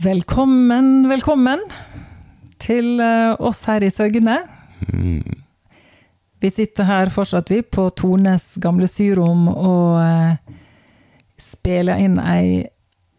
Velkommen, 0.00 1.10
velkommen 1.10 1.60
til 2.56 3.02
eh, 3.04 3.34
oss 3.36 3.66
her 3.68 3.84
i 3.84 3.90
Søgne. 3.92 4.38
Mm. 4.88 5.42
Vi 6.40 6.48
sitter 6.48 6.86
her 6.88 7.10
fortsatt, 7.12 7.50
vi, 7.52 7.58
på 7.60 7.84
Tones 8.00 8.54
gamle 8.64 8.88
syrom 8.88 9.42
og 9.50 9.98
eh, 10.00 10.54
spiller 11.36 12.00
inn 12.00 12.16
ei 12.16 12.62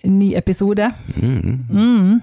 ny 0.09 0.31
episode. 0.39 0.88
Mm. 1.13 1.59
Mm. 1.70 2.17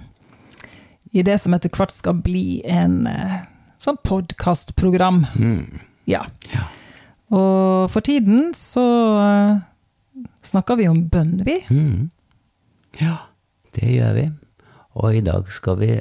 I 1.14 1.22
det 1.22 1.38
som 1.38 1.54
etter 1.54 1.70
hvert 1.70 1.94
skal 1.94 2.18
bli 2.26 2.58
en 2.66 3.06
eh, 3.06 3.38
sånn 3.78 4.00
podkastprogram. 4.02 5.22
Mm. 5.38 5.86
Ja. 6.10 6.24
Ja. 6.50 6.66
Og 7.30 7.94
for 7.94 8.02
tiden 8.02 8.50
så 8.58 8.88
eh, 9.22 9.62
snakker 10.50 10.82
vi 10.82 10.90
om 10.90 11.06
bønn, 11.14 11.46
vi. 11.46 11.60
Mm. 11.70 12.10
Ja, 12.98 13.20
det 13.78 13.94
gjør 13.94 14.18
vi. 14.18 14.28
Og 14.98 15.18
i 15.18 15.24
dag 15.24 15.48
skal 15.54 15.78
vi 15.80 15.92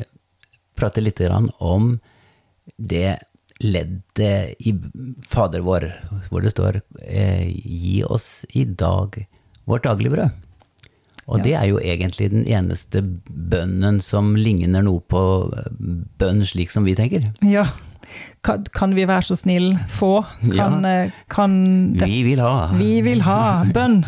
prate 0.77 1.01
litt 1.01 1.21
om 1.59 1.99
det 2.77 3.17
leddet 3.63 4.57
i 4.59 4.73
Fader 5.25 5.63
vår, 5.65 5.87
hvor 6.29 6.43
det 6.45 6.53
står 6.53 6.81
eh, 7.01 7.47
'Gi 7.49 8.03
oss 8.05 8.45
i 8.53 8.65
dag 8.65 9.17
vårt 9.65 9.85
dagligbrød'. 9.85 10.31
Og 11.27 11.39
Ja. 11.39 11.43
det 11.43 11.53
er 11.55 11.65
jo 11.65 11.79
egentlig 11.79 12.29
den 12.31 12.45
eneste 12.45 13.01
bønnen 13.27 14.01
som 14.01 14.35
ligner 14.35 14.81
noe 14.81 15.01
på 15.01 15.51
bønn 16.17 16.45
slik 16.45 16.71
som 16.71 16.85
vi 16.85 16.95
tenker. 16.95 17.33
Ja. 17.43 17.65
Kan, 18.43 18.63
kan 18.71 18.93
vi 18.95 19.03
være 19.03 19.21
så 19.27 19.35
snill 19.35 19.73
få? 19.91 20.23
Kan, 20.39 20.85
ja. 20.85 21.09
kan 21.29 21.93
det 21.97 22.07
Vi 22.07 22.23
vil 22.23 22.39
ha. 22.39 22.71
Vi 22.77 23.01
vil 23.01 23.21
ha 23.21 23.65
bønn. 23.73 24.05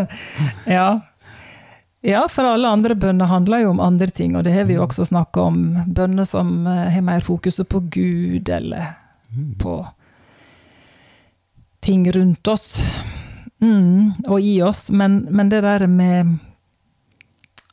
ja. 0.66 1.00
Ja, 2.00 2.22
for 2.30 2.46
alle 2.46 2.70
andre 2.70 2.94
bønner 2.94 3.30
handler 3.30 3.64
jo 3.64 3.70
om 3.74 3.80
andre 3.82 4.06
ting, 4.14 4.36
og 4.36 4.44
det 4.46 4.54
har 4.54 4.68
vi 4.68 4.76
jo 4.76 4.84
også 4.84 5.08
snakka 5.08 5.46
om. 5.50 5.60
Bønner 5.86 6.28
som 6.28 6.66
eh, 6.66 6.88
har 6.94 7.06
mer 7.06 7.24
fokuset 7.24 7.68
på 7.68 7.80
Gud, 7.90 8.48
eller 8.48 8.94
på 9.58 9.80
ting 11.84 12.06
rundt 12.12 12.48
oss. 12.48 12.76
Mm, 13.60 14.12
og 14.28 14.40
i 14.40 14.60
oss. 14.62 14.90
Men, 14.90 15.24
men 15.30 15.50
det 15.50 15.64
der 15.66 15.86
med 15.90 16.36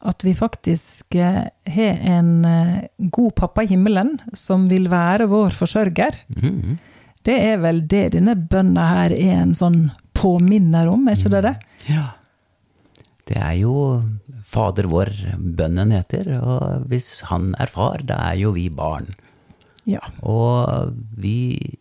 at 0.06 0.24
vi 0.24 0.36
faktisk 0.38 1.16
eh, 1.16 1.46
har 1.66 2.04
en 2.18 2.46
eh, 2.46 2.84
god 2.98 3.36
pappa 3.36 3.64
i 3.64 3.70
himmelen 3.74 4.18
som 4.34 4.68
vil 4.70 4.90
være 4.92 5.30
vår 5.32 5.54
forsørger. 5.56 6.20
Mm. 6.36 6.78
Det 7.26 7.38
er 7.42 7.58
vel 7.62 7.82
det 7.90 8.12
denne 8.14 8.36
bønna 8.38 8.90
her 8.92 9.16
er 9.16 9.40
en 9.42 9.56
sånn 9.58 9.88
påminner 10.16 10.90
om, 10.92 11.08
er 11.10 11.18
ikke 11.18 11.34
det 11.34 11.42
det? 11.48 11.56
Ja. 11.90 12.06
Det 13.26 13.38
er 13.42 13.56
jo 13.58 14.04
Fader 14.46 14.86
vår 14.92 15.10
bønnen 15.58 15.94
heter, 15.96 16.36
og 16.38 16.86
hvis 16.92 17.24
han 17.32 17.54
er 17.62 17.72
far, 17.72 18.04
da 18.06 18.20
er 18.30 18.38
jo 18.44 18.54
vi 18.54 18.68
barn. 18.70 19.10
Ja. 19.90 20.02
Og 20.22 20.94
vi 21.18 21.80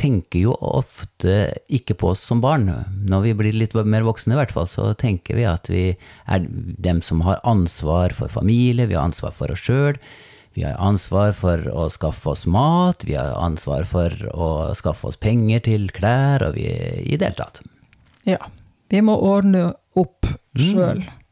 tenker 0.00 0.42
jo 0.42 0.54
ofte 0.60 1.56
ikke 1.72 1.96
på 1.96 2.12
oss 2.12 2.22
som 2.24 2.42
barn. 2.44 2.68
Når 3.08 3.24
vi 3.24 3.34
blir 3.36 3.56
litt 3.56 3.76
mer 3.76 4.04
voksne, 4.06 4.36
i 4.36 4.40
hvert 4.40 4.52
fall, 4.52 4.68
så 4.68 4.90
tenker 4.96 5.38
vi 5.38 5.46
at 5.48 5.68
vi 5.72 5.86
er 6.28 6.48
dem 6.48 7.02
som 7.04 7.22
har 7.28 7.40
ansvar 7.48 8.16
for 8.16 8.32
familie, 8.32 8.88
vi 8.88 8.96
har 8.96 9.08
ansvar 9.08 9.36
for 9.36 9.52
oss 9.52 9.64
sjøl. 9.64 10.00
Vi 10.56 10.64
har 10.64 10.78
ansvar 10.80 11.34
for 11.36 11.60
å 11.68 11.88
skaffe 11.92 12.32
oss 12.32 12.46
mat, 12.48 13.04
vi 13.04 13.16
har 13.16 13.34
ansvar 13.36 13.84
for 13.88 14.12
å 14.32 14.50
skaffe 14.76 15.10
oss 15.10 15.18
penger 15.20 15.66
til 15.68 15.90
klær, 15.92 16.46
og 16.46 16.56
vi 16.56 16.70
i 16.72 17.16
det 17.16 17.32
hele 17.32 17.42
tatt. 17.42 17.60
ja. 18.24 18.40
Vi 18.86 19.00
må 19.02 19.16
ordne 19.18 19.72
opp 20.56 21.06
Mm. 21.06 21.22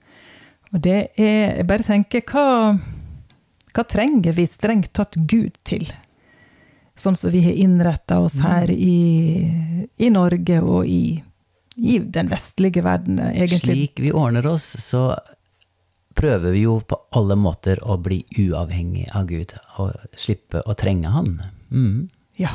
Og 0.75 0.81
det 0.83 1.11
er 1.17 1.57
Jeg 1.57 1.67
bare 1.67 1.87
tenker, 1.87 2.23
hva, 2.27 2.79
hva 3.75 3.85
trenger 3.87 4.35
vi 4.35 4.47
strengt 4.47 4.93
tatt 4.93 5.15
Gud 5.15 5.55
til? 5.63 5.87
Sånn 6.97 7.17
som 7.17 7.31
vi 7.31 7.43
har 7.43 7.53
innretta 7.53 8.19
oss 8.23 8.39
her 8.39 8.71
i, 8.71 9.87
i 9.99 10.11
Norge 10.11 10.61
og 10.63 10.87
i, 10.87 11.23
i 11.77 11.99
den 11.99 12.31
vestlige 12.31 12.83
verden, 12.83 13.19
egentlig. 13.19 13.75
Slik 13.75 14.03
vi 14.03 14.13
ordner 14.15 14.47
oss, 14.47 14.67
så 14.83 15.17
prøver 16.15 16.55
vi 16.55 16.63
jo 16.63 16.79
på 16.87 16.99
alle 17.19 17.35
måter 17.35 17.81
å 17.83 17.97
bli 17.99 18.21
uavhengig 18.39 19.09
av 19.15 19.27
Gud, 19.27 19.57
og 19.83 19.95
slippe 20.19 20.63
å 20.63 20.77
trenge 20.79 21.11
Han. 21.11 21.41
Mm. 21.71 22.09
Ja. 22.39 22.55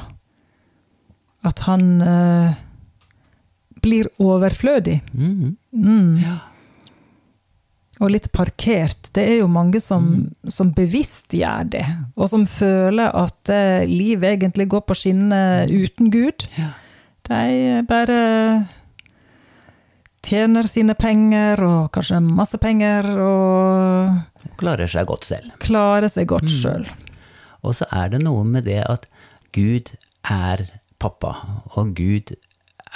At 1.43 1.59
han 1.67 2.01
eh, 2.03 2.55
blir 3.83 4.09
overflødig. 4.19 5.01
Mm. 5.13 5.57
Mm. 5.71 6.15
Ja. 6.23 6.37
Og 7.99 8.13
litt 8.13 8.29
parkert. 8.31 9.09
Det 9.13 9.23
er 9.27 9.37
jo 9.41 9.47
mange 9.51 9.81
som, 9.83 10.29
som 10.47 10.69
bevisst 10.71 11.33
gjør 11.35 11.65
det, 11.73 11.85
og 12.15 12.29
som 12.31 12.45
føler 12.47 13.11
at 13.11 13.51
eh, 13.51 13.83
livet 13.89 14.37
egentlig 14.37 14.69
går 14.71 14.85
på 14.87 14.95
skinner 14.95 15.67
uten 15.67 16.07
Gud. 16.13 16.45
Ja. 16.55 16.69
De 17.27 17.81
bare 17.89 18.21
tjener 20.25 20.67
sine 20.69 20.95
penger, 20.99 21.59
og 21.63 21.91
kanskje 21.95 22.19
masse 22.23 22.57
penger, 22.61 23.07
og 23.19 24.49
Klarer 24.59 24.87
seg 24.91 25.07
godt 25.09 25.27
selv. 25.27 25.51
klarer 25.63 26.07
seg 26.11 26.27
godt 26.31 26.49
sjøl. 26.51 26.87
Og 27.63 27.75
så 27.75 27.87
er 27.91 28.11
det 28.13 28.21
noe 28.23 28.45
med 28.47 28.63
det 28.67 28.81
at 28.87 29.07
Gud 29.55 29.91
er 30.23 30.65
pappa, 30.99 31.33
og 31.75 31.93
Gud 31.97 32.33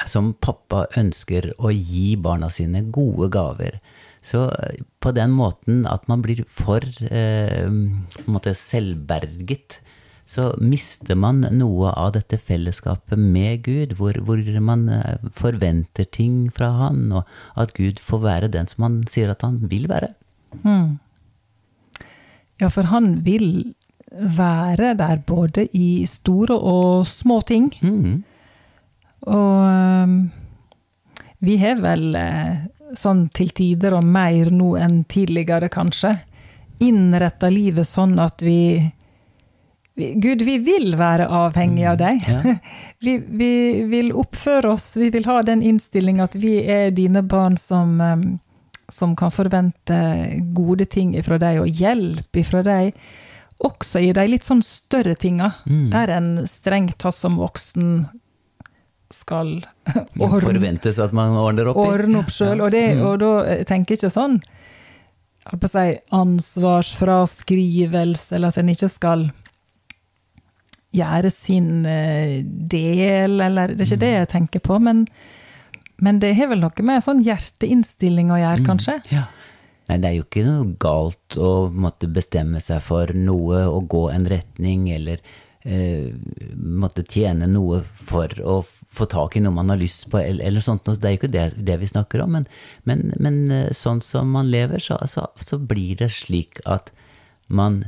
som 0.10 0.32
pappa 0.42 0.86
ønsker 0.98 1.52
å 1.60 1.70
gi 1.74 2.16
barna 2.18 2.50
sine 2.50 2.82
gode 2.92 3.30
gaver. 3.34 3.78
Så 4.24 4.48
eh, 4.50 4.84
på 5.04 5.12
den 5.16 5.34
måten 5.36 5.84
at 5.90 6.08
man 6.08 6.24
blir 6.24 6.44
for 6.48 6.84
eh, 6.84 7.68
på 7.68 8.24
en 8.24 8.38
måte 8.38 8.56
selvberget, 8.58 9.82
så 10.26 10.54
mister 10.64 11.18
man 11.20 11.44
noe 11.52 11.92
av 12.00 12.14
dette 12.16 12.40
fellesskapet 12.40 13.20
med 13.20 13.66
Gud, 13.66 13.98
hvor, 14.00 14.16
hvor 14.24 14.40
man 14.64 14.88
eh, 14.90 15.30
forventer 15.36 16.08
ting 16.08 16.48
fra 16.56 16.72
Han, 16.80 17.10
og 17.12 17.28
at 17.60 17.76
Gud 17.76 18.00
får 18.00 18.24
være 18.24 18.52
den 18.54 18.72
som 18.72 18.88
han 18.88 19.02
sier 19.12 19.34
at 19.34 19.44
han 19.44 19.60
vil 19.68 19.90
være. 19.92 20.14
Mm. 20.64 21.00
Ja, 22.62 22.70
for 22.72 22.88
han 22.88 23.18
vil 23.26 23.74
være 24.14 24.94
der 24.96 25.20
både 25.26 25.66
i 25.76 26.06
store 26.08 26.56
og 26.56 27.08
små 27.10 27.42
ting. 27.42 27.74
Mm. 27.82 28.24
Og 29.28 29.60
um, 29.68 30.32
vi 31.44 31.58
har 31.60 31.82
vel 31.84 32.16
eh, 32.16 32.64
sånn 32.98 33.28
til 33.34 33.50
tider 33.56 33.94
og 33.98 34.04
mer 34.06 34.52
nå 34.54 34.74
enn 34.80 35.04
tidligere, 35.10 35.70
kanskje, 35.74 36.18
innretta 36.84 37.50
livet 37.54 37.88
sånn 37.88 38.18
at 38.20 38.42
vi, 38.44 38.92
vi 39.96 40.14
Gud, 40.20 40.42
vi 40.46 40.58
vil 40.66 40.96
være 41.00 41.28
avhengig 41.30 41.86
av 41.90 41.98
deg. 42.02 42.24
Ja. 42.28 42.56
Vi, 43.04 43.18
vi 43.20 43.84
vil 43.92 44.14
oppføre 44.16 44.70
oss, 44.78 44.94
vi 44.96 45.10
vil 45.12 45.26
ha 45.28 45.42
den 45.44 45.60
innstilling 45.62 46.22
at 46.24 46.38
vi 46.40 46.54
er 46.72 46.92
dine 46.96 47.20
barn 47.20 47.58
som, 47.60 47.98
som 48.88 49.12
kan 49.20 49.32
forvente 49.36 49.98
gode 50.56 50.86
ting 50.88 51.12
ifra 51.20 51.36
deg, 51.42 51.60
og 51.60 51.68
hjelp 51.68 52.40
ifra 52.40 52.62
deg. 52.64 52.94
Også 53.60 54.00
i 54.00 54.14
de 54.16 54.24
litt 54.32 54.48
sånn 54.48 54.64
større 54.64 55.18
tinga, 55.20 55.52
Mm. 55.68 55.90
der 55.92 56.10
en 56.16 56.30
strengt 56.48 56.98
tatt 57.04 57.16
som 57.16 57.36
voksen 57.40 58.06
skal 59.14 59.54
ordne, 60.20 60.42
Forventes 60.44 61.00
at 61.00 61.14
man 61.16 61.32
ordner 61.38 61.68
opp 61.72 61.78
i. 61.78 61.80
ordne 61.94 62.20
opp 62.24 62.32
sjøl. 62.34 62.60
Og, 62.66 62.72
det- 62.76 62.96
Mm. 62.98 63.06
og 63.08 63.16
da 63.24 63.32
tenker 63.70 63.94
jeg 63.96 64.00
ikke 64.04 64.12
sånn 64.18 64.38
holdt 65.44 65.60
på 65.60 65.68
å 65.68 65.74
si 65.74 65.88
ansvarsfraskrivelse, 66.16 68.32
eller 68.36 68.48
at 68.54 68.58
en 68.62 68.70
ikke 68.72 68.88
skal 68.92 69.22
gjøre 70.94 71.32
sin 71.34 71.86
eh, 71.90 72.44
del, 72.46 73.40
eller 73.42 73.68
Det 73.74 73.82
er 73.82 73.86
ikke 73.90 74.00
det 74.04 74.12
jeg 74.14 74.30
tenker 74.36 74.60
på, 74.64 74.78
men, 74.80 75.08
men 76.00 76.20
det 76.22 76.36
har 76.38 76.48
vel 76.52 76.62
noe 76.62 76.84
med 76.86 77.02
sånn 77.04 77.24
hjerteinnstilling 77.26 78.30
å 78.32 78.38
gjøre, 78.40 78.64
kanskje? 78.68 79.00
Ja. 79.12 79.24
Nei, 79.90 79.98
det 80.00 80.08
er 80.08 80.14
jo 80.16 80.24
ikke 80.24 80.46
noe 80.48 80.76
galt 80.80 81.36
å 81.36 81.68
måtte 81.76 82.08
bestemme 82.08 82.62
seg 82.64 82.80
for 82.86 83.12
noe, 83.18 83.66
å 83.68 83.82
gå 83.90 84.06
en 84.14 84.26
retning, 84.32 84.86
eller 84.96 85.18
eh, 85.66 86.08
måtte 86.56 87.04
tjene 87.04 87.48
noe 87.52 87.82
for 87.84 88.28
å 88.48 88.62
få 88.94 89.08
tak 89.10 89.36
i 89.36 89.42
noe 89.42 89.56
man 89.56 89.72
har 89.74 89.80
lyst 89.82 90.06
på, 90.12 90.20
eller, 90.22 90.44
eller 90.46 90.62
sånt. 90.62 90.86
Det 90.86 91.08
er 91.08 91.16
jo 91.16 91.22
ikke 91.22 91.34
det, 91.34 91.46
det 91.58 91.80
vi 91.82 91.90
snakker 91.90 92.22
om, 92.24 92.36
men, 92.38 92.46
men, 92.90 93.10
men 93.22 93.40
eh, 93.52 93.72
sånn 93.76 94.04
som 94.06 94.30
man 94.36 94.52
lever, 94.54 94.82
så, 94.84 95.00
så, 95.10 95.26
så 95.42 95.58
blir 95.58 95.98
det 96.04 96.12
slik 96.14 96.62
at 96.70 96.92
man 97.48 97.84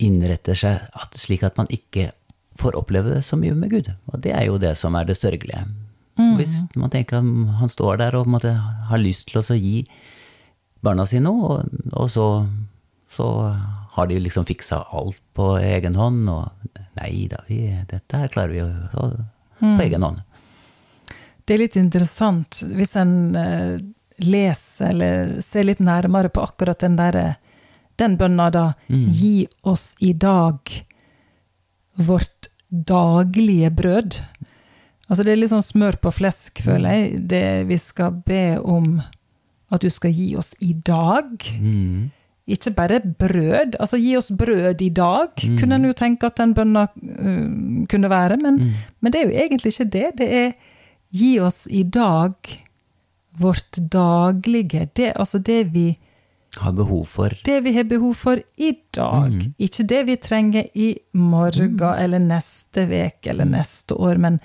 innretter 0.00 0.56
seg 0.56 0.86
at, 0.96 1.16
slik 1.20 1.44
at 1.44 1.60
man 1.60 1.68
ikke 1.72 2.10
får 2.60 2.76
oppleve 2.76 3.12
det 3.14 3.24
så 3.24 3.36
mye 3.40 3.56
med 3.56 3.72
Gud. 3.72 3.90
Og 4.12 4.20
det 4.24 4.32
er 4.36 4.46
jo 4.48 4.56
det 4.60 4.74
som 4.80 4.96
er 4.96 5.08
det 5.08 5.18
sørgelige. 5.20 5.66
Hvis 6.36 6.58
man 6.76 6.92
tenker 6.92 7.16
at 7.16 7.28
han 7.60 7.70
står 7.72 8.00
der 8.00 8.16
og 8.18 8.28
måtte, 8.28 8.50
har 8.52 9.00
lyst 9.00 9.30
til 9.30 9.40
å 9.40 9.56
gi 9.56 9.86
barna 10.84 11.06
sine 11.08 11.24
noe, 11.28 11.60
og, 11.60 11.84
og 11.96 12.10
så, 12.12 12.26
så 13.08 13.28
har 13.94 14.08
de 14.08 14.18
liksom 14.20 14.44
fiksa 14.48 14.82
alt 14.96 15.20
på 15.36 15.54
egen 15.60 15.96
hånd, 15.96 16.28
og 16.28 16.76
nei 17.00 17.28
da, 17.32 17.40
vi, 17.48 17.62
dette 17.88 18.20
her 18.20 18.32
klarer 18.32 18.52
vi 18.52 18.60
jo 18.60 18.68
på 18.92 19.08
på 19.60 19.84
egen 19.84 20.04
hånd. 20.04 20.20
Det 21.50 21.56
er 21.56 21.64
litt 21.64 21.76
interessant 21.80 22.60
hvis 22.62 22.92
en 22.94 23.14
eh, 23.34 23.80
leser 24.22 24.92
eller 24.92 25.32
ser 25.42 25.64
litt 25.66 25.80
nærmere 25.82 26.30
på 26.30 26.44
akkurat 26.46 26.78
den 26.78 26.94
der, 26.94 27.16
den 27.98 28.14
bønna 28.20 28.46
da, 28.54 28.62
gi 28.86 29.48
oss 29.66 29.96
i 29.98 30.12
dag 30.14 30.70
vårt 31.98 32.46
daglige 32.70 33.72
brød. 33.74 34.20
Altså 35.10 35.26
det 35.26 35.34
er 35.34 35.40
litt 35.40 35.50
sånn 35.50 35.66
smør 35.66 35.98
på 35.98 36.14
flesk, 36.20 36.62
føler 36.62 36.94
jeg, 36.94 37.20
det 37.34 37.44
vi 37.66 37.80
skal 37.82 38.22
be 38.22 38.44
om 38.62 39.00
at 39.74 39.82
du 39.82 39.90
skal 39.90 40.14
gi 40.14 40.30
oss 40.38 40.52
i 40.62 40.70
dag. 40.86 41.34
Mm. 41.58 42.10
Ikke 42.46 42.76
bare 42.78 43.02
brød. 43.02 43.74
Altså 43.82 43.98
gi 43.98 44.14
oss 44.22 44.30
brød 44.30 44.86
i 44.86 44.92
dag, 44.94 45.34
kunne 45.58 45.82
en 45.82 45.90
jo 45.90 45.98
tenke 45.98 46.30
at 46.30 46.38
den 46.38 46.54
bønna 46.54 46.86
uh, 46.94 47.86
kunne 47.90 48.10
være. 48.10 48.38
Men, 48.38 48.62
men 49.02 49.12
det 49.12 49.18
er 49.18 49.26
jo 49.26 49.38
egentlig 49.48 49.74
ikke 49.74 49.90
det. 49.98 50.08
Det 50.22 50.30
er 50.44 50.52
gi 51.10 51.40
oss 51.40 51.66
i 51.66 51.82
dag 51.82 52.34
vårt 53.30 53.76
daglige. 53.76 54.88
Det, 54.92 55.12
altså 55.12 55.38
det 55.38 55.64
vi 55.64 55.98
Har 56.56 56.72
behov 56.72 57.04
for 57.06 57.34
det 57.44 57.60
vi 57.60 57.72
har 57.76 57.84
behov 57.84 58.14
for 58.14 58.42
i 58.56 58.72
dag. 58.90 59.34
Ikke 59.58 59.84
det 59.86 60.02
vi 60.06 60.16
trenger 60.16 60.66
i 60.74 60.98
morgen 61.12 61.78
eller 61.80 62.18
neste 62.18 62.86
uke 62.90 63.30
eller 63.30 63.44
neste 63.44 63.94
år. 63.94 64.16
Men, 64.18 64.40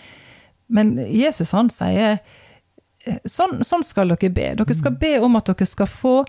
men 0.67 0.97
Jesus 1.09 1.51
han 1.51 1.69
sier 1.73 2.19
eh, 3.05 3.17
sånn, 3.25 3.63
sånn 3.65 3.83
skal 3.83 4.13
dere 4.13 4.29
be. 4.29 4.51
Dere 4.61 4.77
skal 4.77 4.93
be 5.01 5.15
om 5.19 5.35
at 5.35 5.49
dere 5.49 5.65
skal 5.65 5.89
få 5.89 6.19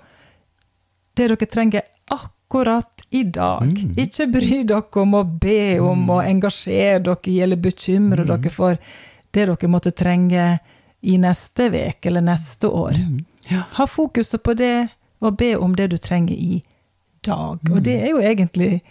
det 1.16 1.28
dere 1.28 1.48
trenger 1.48 1.84
akkurat 2.12 3.04
i 3.10 3.22
dag. 3.24 3.68
Ikke 4.00 4.26
bry 4.32 4.62
dere 4.64 5.02
om 5.04 5.14
å 5.16 5.24
be 5.24 5.76
om 5.80 6.08
å 6.12 6.22
engasjere 6.24 7.02
dere 7.04 7.32
i 7.32 7.40
eller 7.44 7.60
bekymre 7.60 8.24
dere 8.24 8.52
for 8.52 8.80
det 9.34 9.46
dere 9.46 9.70
måtte 9.70 9.92
trenge 9.96 10.58
i 11.06 11.16
neste 11.18 11.68
uke 11.70 12.08
eller 12.08 12.24
neste 12.24 12.68
år. 12.68 12.96
Ha 13.76 13.86
fokuset 13.86 14.42
på 14.42 14.54
det, 14.58 14.88
og 15.20 15.36
be 15.38 15.54
om 15.56 15.76
det 15.76 15.90
du 15.92 15.96
trenger 16.02 16.34
i 16.34 16.62
dag. 17.24 17.60
Og 17.70 17.82
det 17.82 18.00
er 18.02 18.10
jo 18.14 18.22
egentlig 18.22 18.82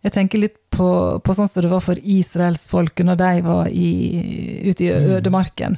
Jeg 0.00 0.14
tenker 0.14 0.40
litt 0.40 0.54
på, 0.72 1.20
på 1.20 1.34
sånn 1.36 1.48
som 1.50 1.60
det 1.60 1.68
var 1.68 1.82
for 1.84 1.98
israelsfolket 2.00 3.04
når 3.04 3.18
de 3.20 3.42
var 3.44 3.66
i, 3.68 3.90
ute 4.64 4.86
i 4.86 4.88
ødemarken. 4.88 5.76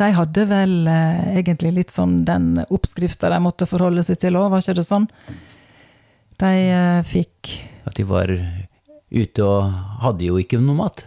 De 0.00 0.08
hadde 0.16 0.46
vel 0.48 0.88
eh, 0.88 1.36
egentlig 1.36 1.74
litt 1.76 1.92
sånn 1.92 2.22
den 2.24 2.62
oppskrifta 2.64 3.28
de 3.28 3.42
måtte 3.44 3.68
forholde 3.68 4.06
seg 4.06 4.22
til 4.22 4.38
òg, 4.40 4.48
var 4.54 4.64
ikke 4.64 4.78
det 4.78 4.86
sånn? 4.88 5.04
De 6.40 6.52
eh, 6.64 7.04
fikk 7.04 7.52
at 7.84 7.98
de 7.98 8.08
var 8.08 8.32
ute 8.32 9.44
og 9.44 9.76
hadde 10.06 10.30
jo 10.30 10.40
ikke 10.40 10.62
noe 10.64 10.80
mat. 10.80 11.04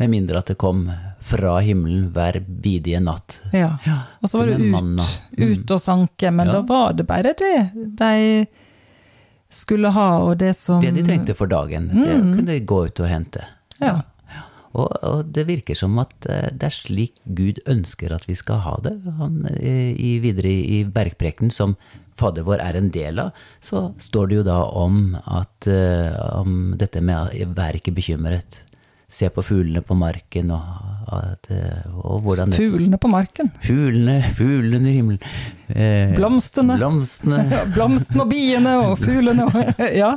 Med 0.00 0.10
mindre 0.10 0.40
at 0.40 0.50
det 0.50 0.56
kom 0.60 0.86
fra 1.20 1.58
himmelen 1.60 2.08
hver 2.14 2.40
bidige 2.40 3.00
natt. 3.04 3.40
Ja. 3.52 3.74
Og 4.22 4.30
så 4.32 4.40
var 4.40 4.48
det 4.48 4.56
ut, 4.64 5.02
ut 5.36 5.74
og 5.76 5.80
sanke, 5.84 6.30
men 6.32 6.48
Ja. 6.48 6.52
da 6.58 6.60
var 6.64 6.94
det 6.96 7.06
bare 7.06 7.34
det 7.36 7.60
de 7.74 8.46
skulle 9.50 9.90
ha, 9.92 10.08
og 10.24 10.38
det 10.38 10.54
som 10.56 10.80
Det 10.80 10.94
de 10.94 11.02
trengte 11.04 11.34
for 11.34 11.50
dagen, 11.50 11.88
det 11.92 12.14
kunne 12.16 12.46
de 12.46 12.60
gå 12.60 12.86
ut 12.86 13.00
og 13.02 13.08
hente. 13.10 13.44
Ja. 13.80 14.00
Og, 14.72 14.86
og 15.02 15.24
det 15.34 15.48
virker 15.48 15.74
som 15.74 15.98
at 15.98 16.14
eh, 16.30 16.46
det 16.54 16.68
er 16.68 16.74
slik 16.76 17.16
Gud 17.26 17.58
ønsker 17.66 18.12
at 18.14 18.28
vi 18.28 18.36
skal 18.38 18.60
ha 18.62 18.76
det. 18.84 18.92
Han, 19.18 19.40
eh, 19.58 19.90
i, 19.98 20.12
videre 20.22 20.46
i, 20.46 20.60
i 20.78 20.84
bergprekenen, 20.86 21.50
som 21.50 21.74
Fader 22.14 22.44
vår 22.46 22.60
er 22.62 22.78
en 22.78 22.90
del 22.94 23.18
av, 23.18 23.32
så 23.64 23.88
står 23.98 24.28
det 24.30 24.36
jo 24.36 24.44
da 24.46 24.60
om, 24.78 25.16
at, 25.26 25.66
eh, 25.66 26.14
om 26.38 26.76
dette 26.78 27.02
med 27.02 27.16
å 27.34 27.48
være 27.56 27.80
ikke 27.80 27.96
bekymret. 27.98 28.60
Se 29.10 29.26
på 29.34 29.42
fuglene 29.42 29.82
på 29.82 29.96
marken, 29.98 30.52
og, 30.54 30.66
at, 31.10 31.48
eh, 31.50 31.86
og 31.98 32.20
hvordan 32.22 32.52
Fuglene 32.54 32.98
på 33.02 33.08
marken. 33.10 33.48
Fuglene, 33.64 34.20
fuglene 34.36 34.86
i 34.86 34.92
himmelen. 35.00 35.32
Eh, 35.66 36.12
Blomstene. 36.14 36.76
Blomstene. 36.78 37.40
Blomstene 37.74 38.22
og 38.22 38.30
biene 38.30 38.76
og 38.84 38.94
fuglene 39.02 39.48
og 39.48 39.80
Ja. 40.02 40.12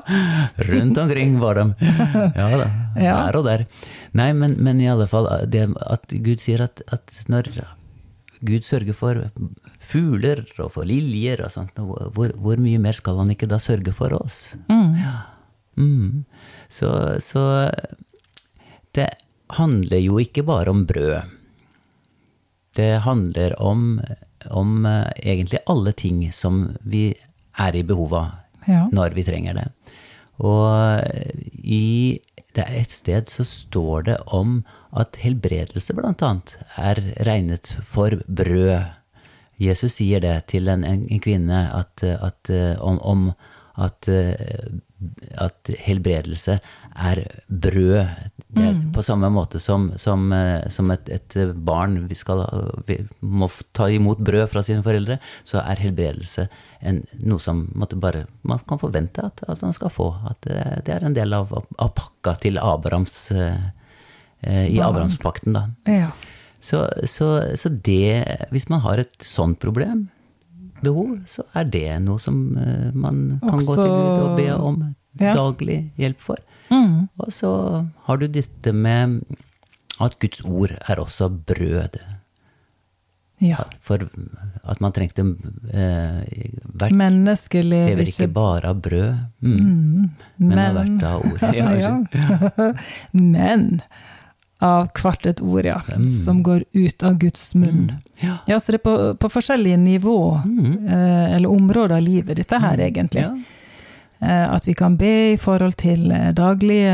Rundt 0.70 1.02
omkring 1.02 1.40
var 1.42 1.58
de. 1.58 1.68
Ja 2.38 2.48
da. 2.54 2.70
Ja. 3.02 3.16
Her 3.26 3.40
og 3.40 3.48
der. 3.48 3.66
Nei, 4.14 4.30
men, 4.38 4.54
men 4.62 4.78
i 4.78 4.86
alle 4.92 5.08
fall 5.10 5.26
det 5.50 5.66
at 5.82 6.14
Gud 6.14 6.44
sier 6.44 6.62
at, 6.68 6.84
at 6.94 7.16
når 7.34 7.50
Gud 8.46 8.62
sørger 8.68 8.94
for 8.94 9.24
fugler 9.82 10.44
og 10.62 10.70
for 10.76 10.86
liljer 10.86 11.42
og 11.42 11.50
sånt, 11.54 11.74
hvor, 11.82 12.36
hvor 12.38 12.62
mye 12.62 12.78
mer 12.82 12.94
skal 12.94 13.18
han 13.24 13.34
ikke 13.34 13.50
da 13.50 13.58
sørge 13.58 13.96
for 13.98 14.14
oss? 14.20 14.54
Mm. 14.70 15.02
Mm. 15.82 16.24
Så, 16.70 16.94
så 17.26 17.44
det 18.94 19.10
handler 19.58 20.02
jo 20.02 20.20
ikke 20.22 20.46
bare 20.48 20.72
om 20.74 20.86
brød. 20.90 21.22
Det 22.74 23.04
handler 23.06 23.54
om, 23.62 24.02
om 24.50 24.86
eh, 24.86 25.12
egentlig 25.22 25.62
alle 25.70 25.94
ting 25.94 26.26
som 26.34 26.72
vi 26.82 27.12
er 27.62 27.76
i 27.76 27.84
behov 27.86 28.14
av 28.18 28.32
Ja. 28.64 28.88
når 28.96 29.12
vi 29.12 29.24
trenger 29.28 29.58
det. 29.58 29.68
Og 30.40 31.00
eh, 31.04 31.34
i 31.60 32.20
det 32.56 32.64
er 32.64 32.82
et 32.84 32.94
sted 32.94 33.30
så 33.30 33.44
står 33.44 34.06
det 34.08 34.18
om 34.28 34.62
at 34.94 35.18
helbredelse 35.20 35.94
annet 35.98 36.56
er 36.78 37.02
regnet 37.26 37.76
for 37.82 38.22
brød. 38.28 38.94
Jesus 39.58 39.98
sier 39.98 40.22
det 40.22 40.48
til 40.48 40.70
en, 40.70 40.84
en, 40.84 41.06
kvinne 41.20 41.66
at, 41.74 42.04
at, 42.04 42.50
eh, 42.50 42.78
om, 42.80 43.00
om 43.02 43.32
at, 43.76 44.08
at 45.42 45.70
helbredelse 45.86 46.58
er 46.94 47.22
brød. 47.48 48.10
Det 48.54 48.66
er 48.68 48.76
på 48.94 49.02
samme 49.06 49.30
måte 49.34 49.60
som, 49.62 49.88
som, 49.98 50.28
eh, 50.34 50.68
som 50.70 50.92
et, 50.94 51.10
et 51.10 51.38
barn 51.56 52.04
vi, 52.10 52.18
skal, 52.18 52.44
vi 52.88 53.00
må 53.22 53.50
ta 53.74 53.88
imot 53.90 54.22
brød 54.22 54.46
fra 54.52 54.62
sine 54.66 54.86
foreldre, 54.86 55.18
så 55.48 55.64
er 55.64 55.82
helbredelse 55.82 56.48
en, 56.84 57.02
noe 57.24 57.42
som 57.42 57.64
måtte 57.80 57.98
bare, 58.00 58.26
man 58.48 58.62
kan 58.68 58.82
forvente 58.82 59.24
at, 59.26 59.44
at 59.48 59.64
man 59.64 59.74
skal 59.76 59.94
få. 59.94 60.10
At 60.30 60.44
det, 60.46 60.60
det 60.88 60.98
er 60.98 61.08
en 61.08 61.18
del 61.18 61.34
av, 61.36 61.54
av 61.54 61.94
pakka 61.98 62.36
til 62.44 62.60
Abrahams 62.62 63.18
eh, 63.32 63.72
eh, 64.42 64.68
i 64.70 64.80
Abrahamspakten, 64.84 65.58
da. 65.58 65.68
ja. 65.90 66.14
Så, 66.64 66.86
så, 67.04 67.58
så 67.60 67.68
det 67.84 68.24
Hvis 68.56 68.70
man 68.72 68.80
har 68.86 69.02
et 69.02 69.26
sånt 69.28 69.58
problem, 69.60 70.06
behov, 70.84 71.14
så 71.30 71.46
er 71.56 71.64
det 71.74 71.86
noe 72.06 72.20
som 72.22 72.42
eh, 72.58 72.90
man 72.94 73.40
kan 73.44 73.60
gå 73.66 73.76
til 73.76 73.94
Gud 73.94 74.24
og 74.28 74.38
be 74.40 74.50
om 74.56 74.82
Ja. 75.22 75.34
daglig 75.38 75.92
hjelp 76.02 76.20
for. 76.26 76.40
Mm. 76.74 77.08
Og 77.22 77.28
så 77.32 77.50
har 78.08 78.18
du 78.18 78.26
dette 78.28 78.72
med 78.74 79.20
at 80.02 80.16
Guds 80.20 80.42
ord 80.42 80.72
er 80.90 80.98
også 81.04 81.28
brød. 81.30 82.00
ja. 83.44 83.58
For 83.84 84.00
at 84.64 84.80
man 84.82 84.92
trengte 84.96 85.22
eh, 85.74 86.24
hvert 86.74 86.96
Mennesket 86.96 87.66
lever 87.68 87.90
lever 87.98 88.10
ikke 88.10 88.28
bare 88.34 88.70
av 88.72 88.82
brød, 88.82 89.18
mm, 89.42 90.10
men 90.40 90.60
av 90.60 90.74
men- 90.74 90.98
hvert 90.98 91.04
av 91.04 91.26
ord. 91.28 91.44
Ja, 91.60 91.72
Ja. 91.78 92.72
Men 93.14 93.82
av 94.64 94.88
hvert 94.96 95.26
et 95.28 95.42
ord, 95.44 95.66
ja, 95.68 95.82
som 96.24 96.40
går 96.46 96.64
ut 96.74 97.04
av 97.04 97.18
Guds 97.20 97.50
munn. 97.60 97.92
Ja. 98.24 98.38
Ja, 98.48 98.60
så 98.64 98.72
det 98.72 98.80
er 98.82 98.86
på, 98.88 98.96
på 99.20 99.30
forskjellige 99.34 99.78
nivå, 99.82 100.18
eh, 100.40 101.34
eller 101.36 101.52
områder 101.52 101.98
av 101.98 102.06
livet, 102.06 102.38
dette 102.40 102.60
her 102.64 102.80
egentlig. 102.80 103.26
Ja. 103.26 103.34
Eh, 104.24 104.46
at 104.56 104.68
vi 104.68 104.74
kan 104.80 104.96
be 104.98 105.34
i 105.34 105.38
forhold 105.42 105.76
til 105.84 106.08
eh, 106.16 106.30
daglige 106.38 106.94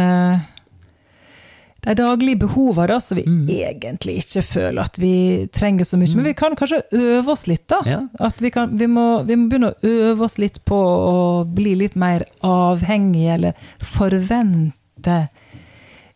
de 1.80 1.94
daglige 1.96 2.36
behovene 2.42 2.88
da, 2.92 2.98
som 3.00 3.16
vi 3.18 3.24
Mm. 3.24 3.46
egentlig 3.48 4.18
ikke 4.20 4.42
føler 4.44 4.82
at 4.84 4.98
vi 5.00 5.48
trenger 5.48 5.86
så 5.88 5.96
mye. 5.98 6.12
Men 6.16 6.26
vi 6.26 6.34
kan 6.36 6.56
kanskje 6.60 6.82
øve 6.92 7.32
oss 7.32 7.46
litt, 7.48 7.68
da. 7.72 7.78
Ja. 7.88 8.00
At 8.20 8.42
vi, 8.42 8.50
kan, 8.52 8.74
vi, 8.78 8.88
må, 8.88 9.24
vi 9.24 9.38
må 9.40 9.48
begynne 9.48 9.70
å 9.72 9.88
øve 9.88 10.26
oss 10.28 10.36
litt 10.38 10.60
på 10.68 10.76
å 10.76 11.46
bli 11.48 11.76
litt 11.80 11.96
mer 11.96 12.26
avhengig, 12.44 13.30
eller 13.38 13.54
forvente 13.80 15.22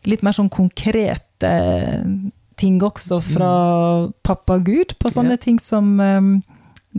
litt 0.04 0.20
mer 0.22 0.36
sånn 0.36 0.50
konkrete 1.44 2.32
ting 2.56 2.82
også 2.82 3.20
fra 3.20 3.52
pappa 4.22 4.58
Gud, 4.62 4.94
på 5.00 5.10
sånne 5.12 5.36
ting 5.42 5.58
som 5.62 5.98
eh, 6.00 6.28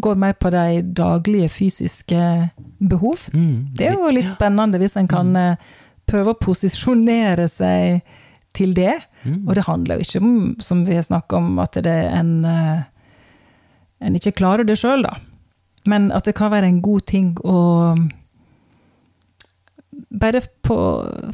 går 0.04 0.20
mer 0.20 0.36
på 0.40 0.52
de 0.54 0.82
daglige 0.96 1.50
fysiske 1.50 2.50
behov. 2.80 3.30
Mm. 3.34 3.72
Det 3.78 3.90
er 3.90 3.96
jo 3.96 4.12
litt 4.14 4.32
spennende 4.34 4.82
hvis 4.82 4.98
en 5.00 5.10
kan 5.12 5.32
eh, 5.40 5.70
prøve 6.10 6.34
å 6.34 6.42
posisjonere 6.42 7.48
seg 7.52 8.04
til 8.56 8.76
det. 8.76 8.98
Og 9.48 9.56
det 9.58 9.66
handler 9.68 9.98
jo 9.98 10.06
ikke 10.06 10.22
om, 10.24 10.36
som 10.64 10.84
vi 10.88 10.96
har 10.96 11.08
snakket 11.08 11.40
om, 11.40 11.56
at 11.60 11.80
det 11.84 11.96
er 12.04 12.12
en 12.20 12.36
eh, 12.46 12.84
En 14.06 14.14
ikke 14.14 14.36
klarer 14.36 14.68
det 14.68 14.76
sjøl, 14.78 15.06
da. 15.06 15.14
Men 15.88 16.10
at 16.12 16.26
det 16.28 16.34
kan 16.36 16.52
være 16.52 16.68
en 16.68 16.82
god 16.84 17.06
ting 17.08 17.30
å 17.48 17.96
Bare 20.16 20.42
på, 20.64 20.76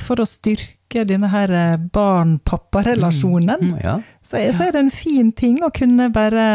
for 0.01 0.21
å 0.23 0.25
styrke 0.25 1.03
denne 1.07 1.29
her 1.31 1.51
eh, 1.53 1.77
barn-pappa-relasjonen, 1.93 3.61
Mm, 3.71 3.79
ja. 3.83 3.95
så, 4.25 4.38
er, 4.39 4.51
så 4.57 4.67
er 4.67 4.75
det 4.75 4.81
en 4.88 4.93
fin 4.93 5.31
ting 5.38 5.59
å 5.63 5.69
kunne 5.73 6.09
bare 6.13 6.45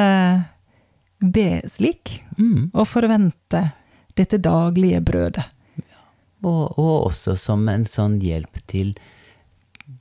be 1.20 1.62
slik. 1.70 2.18
Mm. 2.38 2.70
Og 2.74 2.88
forvente 2.90 3.62
dette 4.16 4.40
daglige 4.42 5.00
brødet. 5.04 5.46
Og, 6.44 6.76
og 6.78 7.06
også 7.08 7.36
som 7.40 7.64
en 7.72 7.86
sånn 7.88 8.18
hjelp 8.22 8.58
til 8.70 8.94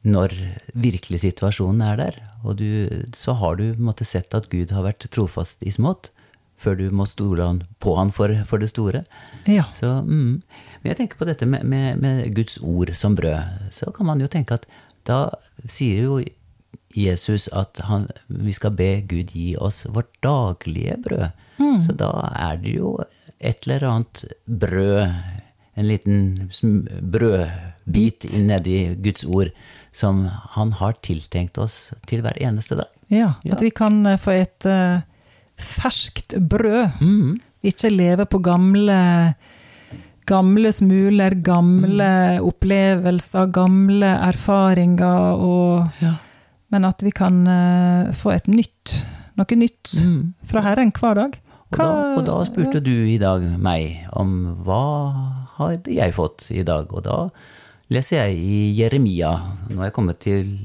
når 0.06 0.34
virkelig 0.78 1.22
situasjonen 1.24 1.82
er 1.86 2.00
der. 2.02 2.18
Og 2.46 2.58
du, 2.60 2.68
så 3.18 3.34
har 3.40 3.58
du 3.58 3.72
måtte, 3.82 4.06
sett 4.06 4.34
at 4.38 4.50
Gud 4.52 4.74
har 4.76 4.86
vært 4.86 5.08
trofast 5.14 5.64
i 5.66 5.74
smått. 5.74 6.12
Før 6.56 6.78
du 6.80 6.86
må 6.96 7.06
stole 7.10 7.48
på 7.84 7.96
han 7.98 8.12
for, 8.16 8.32
for 8.48 8.62
det 8.62 8.72
store. 8.72 9.04
Ja. 9.50 9.68
Så, 9.76 10.02
mm. 10.08 10.42
Men 10.82 10.92
jeg 10.92 11.00
tenker 11.02 11.20
på 11.20 11.28
dette 11.28 11.48
med, 11.50 11.66
med, 11.68 12.00
med 12.02 12.32
Guds 12.36 12.58
ord 12.64 12.94
som 12.96 13.16
brød. 13.16 13.70
Så 13.76 13.92
kan 13.96 14.08
man 14.08 14.24
jo 14.24 14.32
tenke 14.32 14.60
at 14.60 14.68
da 15.06 15.28
sier 15.68 16.08
jo 16.08 16.20
Jesus 16.96 17.50
at 17.52 17.82
han, 17.90 18.08
vi 18.28 18.54
skal 18.56 18.76
be 18.76 18.90
Gud 19.08 19.34
gi 19.36 19.56
oss 19.60 19.84
vårt 19.92 20.14
daglige 20.24 20.98
brød. 21.04 21.28
Så 21.84 21.96
da 21.96 22.12
er 22.36 22.60
det 22.64 22.76
jo 22.78 22.96
et 23.40 23.66
eller 23.66 23.84
annet 23.90 24.24
brød, 24.46 25.12
en 25.76 25.88
liten 25.88 26.20
brødbit 27.12 28.28
nedi 28.40 28.78
Guds 29.04 29.26
ord, 29.28 29.52
som 29.96 30.26
han 30.56 30.72
har 30.80 30.96
tiltenkt 31.04 31.60
oss 31.60 31.94
til 32.08 32.24
hver 32.24 32.40
eneste 32.40 32.80
dag. 32.80 32.92
ja. 33.10 33.34
Ja. 33.44 33.54
At 33.56 33.62
vi 33.64 33.70
kan 33.72 34.06
eh, 34.06 34.20
få 34.20 34.32
et 34.32 34.66
eh, 34.66 35.04
ferskt 35.58 36.36
brød. 36.50 36.90
Mm. 37.02 37.40
Ikke 37.64 37.90
leve 37.94 38.26
på 38.26 38.40
gamle 38.44 39.36
Gamle 40.26 40.72
smuler, 40.74 41.36
gamle 41.46 42.40
opplevelser, 42.42 43.46
gamle 43.54 44.08
erfaringer, 44.26 45.36
og, 45.38 45.92
Ja. 46.02 46.16
men 46.72 46.86
at 46.86 47.04
vi 47.06 47.12
kan 47.14 47.44
uh, 47.48 48.10
få 48.12 48.34
et 48.34 48.48
nytt, 48.48 49.06
noe 49.38 49.56
nytt 49.56 49.94
Mm. 50.04 50.34
fra 50.44 50.62
Herren 50.66 50.92
hver 50.92 51.14
dag. 51.14 51.38
Og 51.72 51.78
da, 51.78 52.16
og 52.18 52.26
da 52.26 52.40
spurte 52.46 52.82
du 52.82 52.90
i 53.06 53.20
dag 53.22 53.42
meg 53.62 54.08
om 54.14 54.56
hva 54.66 55.14
hadde 55.60 55.94
jeg 55.94 56.14
fått 56.18 56.50
i 56.50 56.64
dag, 56.64 56.92
og 56.92 57.04
da 57.04 57.30
leser 57.92 58.26
jeg 58.26 58.38
i 58.42 58.82
Jeremia. 58.82 59.32
Nå 59.70 59.78
er 59.80 59.92
jeg 59.92 59.94
kommet 59.94 60.20
til 60.20 60.58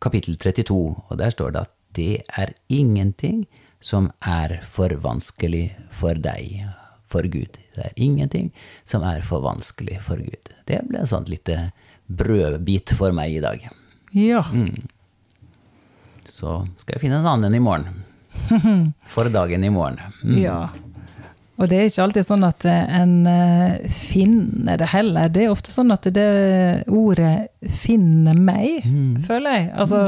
kapittel 0.00 0.36
32, 0.38 0.96
og 1.10 1.18
der 1.18 1.28
står 1.30 1.52
det 1.52 1.60
at 1.60 1.74
det 1.94 2.22
er 2.38 2.54
ingenting 2.70 3.46
som 3.80 4.10
er 4.26 4.58
for 4.66 4.92
vanskelig 5.02 5.70
for 5.94 6.18
deg, 6.18 6.64
for 7.08 7.26
Gud. 7.30 7.58
Det 7.74 7.86
er 7.86 7.94
ingenting 7.96 8.50
som 8.88 9.04
er 9.06 9.22
for 9.26 9.44
vanskelig 9.44 10.00
for 10.04 10.20
Gud. 10.20 10.52
Det 10.68 10.82
ble 10.88 11.02
en 11.02 11.10
sånn 11.10 11.28
lite 11.30 11.70
brødbit 12.08 12.92
for 12.98 13.14
meg 13.16 13.38
i 13.38 13.44
dag. 13.44 13.64
Ja. 14.16 14.42
Så 16.28 16.60
skal 16.80 16.96
jeg 16.96 17.06
finne 17.06 17.22
en 17.22 17.30
annen 17.30 17.54
i 17.54 17.62
morgen. 17.62 18.04
For 19.12 19.28
dagen 19.32 19.64
i 19.64 19.70
morgen. 19.72 19.98
Mm. 20.22 20.36
ja. 20.38 20.68
Og 21.58 21.66
det 21.66 21.78
er 21.78 21.88
ikke 21.88 22.04
alltid 22.04 22.26
sånn 22.28 22.44
at 22.46 22.64
eh, 22.70 22.90
en 23.00 23.14
eh, 23.26 23.88
finner 23.90 24.78
det 24.78 24.92
heller. 24.92 25.30
Det 25.34 25.42
er 25.42 25.50
ofte 25.50 25.72
sånn 25.74 25.90
at 25.90 26.06
det 26.14 26.28
ordet 26.86 27.48
'finner 27.66 28.38
meg', 28.38 28.86
føler 29.26 29.56
jeg. 29.56 29.64
Altså 29.74 30.02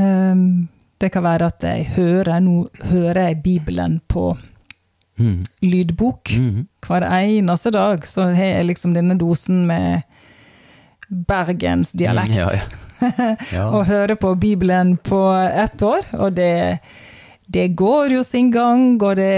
ehm, 0.00 0.70
Det 1.00 1.08
kan 1.12 1.24
være 1.24 1.46
at 1.48 1.64
jeg 1.64 1.86
hører 1.96 2.40
Nå 2.44 2.68
hører 2.90 3.30
jeg 3.30 3.42
Bibelen 3.42 4.00
på 4.08 4.34
Mm. 5.20 5.44
lydbok. 5.60 6.30
Mm. 6.32 6.66
Hver 6.86 7.04
eneste 7.04 7.70
dag 7.74 8.06
så 8.08 8.30
har 8.32 8.46
jeg 8.54 8.64
liksom 8.70 8.94
denne 8.96 9.18
dosen 9.20 9.66
med 9.68 10.00
bergensdialekt. 11.10 12.36
Ja, 12.38 12.48
ja. 12.54 13.36
ja. 13.52 13.66
og 13.68 13.86
hører 13.86 14.14
på 14.20 14.34
Bibelen 14.40 14.96
på 14.96 15.20
ett 15.36 15.82
år, 15.82 16.06
og 16.12 16.32
det, 16.36 16.78
det 17.46 17.66
går 17.76 18.14
jo 18.16 18.22
sin 18.24 18.50
gang, 18.54 19.02
og 19.02 19.16
det, 19.16 19.30